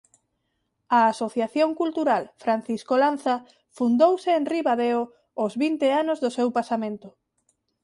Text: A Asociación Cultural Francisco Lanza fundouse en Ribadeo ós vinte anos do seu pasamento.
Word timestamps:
A 0.97 0.99
Asociación 1.13 1.69
Cultural 1.81 2.23
Francisco 2.43 2.93
Lanza 3.03 3.35
fundouse 3.77 4.29
en 4.37 4.43
Ribadeo 4.53 5.01
ós 5.43 5.53
vinte 5.63 5.87
anos 6.01 6.17
do 6.23 6.29
seu 6.37 6.47
pasamento. 6.57 7.09